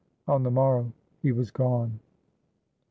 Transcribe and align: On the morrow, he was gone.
On 0.27 0.41
the 0.41 0.49
morrow, 0.49 0.91
he 1.21 1.31
was 1.31 1.51
gone. 1.51 1.99